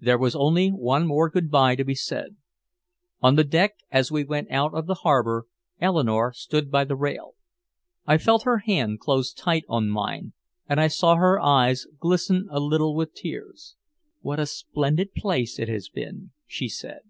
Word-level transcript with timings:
There 0.00 0.18
was 0.18 0.34
only 0.34 0.70
one 0.70 1.06
more 1.06 1.30
good 1.30 1.48
by 1.48 1.76
to 1.76 1.84
be 1.84 1.94
said. 1.94 2.34
On 3.22 3.36
the 3.36 3.44
deck, 3.44 3.74
as 3.88 4.10
we 4.10 4.24
went 4.24 4.50
out 4.50 4.74
of 4.74 4.88
the 4.88 5.04
harbor, 5.06 5.46
Eleanore 5.80 6.32
stood 6.32 6.72
by 6.72 6.82
the 6.82 6.96
rail. 6.96 7.36
I 8.04 8.18
felt 8.18 8.42
her 8.42 8.64
hand 8.66 8.98
close 8.98 9.32
tight 9.32 9.62
on 9.68 9.90
mine 9.90 10.32
and 10.68 10.80
I 10.80 10.88
saw 10.88 11.14
her 11.14 11.38
eyes 11.38 11.86
glisten 12.00 12.48
a 12.50 12.58
little 12.58 12.96
with 12.96 13.14
tears. 13.14 13.76
"What 14.22 14.40
a 14.40 14.46
splendid 14.46 15.14
place 15.14 15.60
it 15.60 15.68
has 15.68 15.88
been," 15.88 16.32
she 16.48 16.68
said. 16.68 17.02